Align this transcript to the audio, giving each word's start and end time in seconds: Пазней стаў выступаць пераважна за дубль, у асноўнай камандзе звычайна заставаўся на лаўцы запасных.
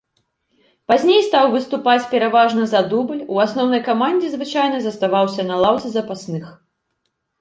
Пазней 0.91 1.19
стаў 1.25 1.45
выступаць 1.55 2.07
пераважна 2.15 2.63
за 2.71 2.81
дубль, 2.93 3.19
у 3.35 3.41
асноўнай 3.45 3.81
камандзе 3.91 4.27
звычайна 4.33 4.77
заставаўся 4.87 5.41
на 5.51 5.55
лаўцы 5.65 5.87
запасных. 5.99 6.45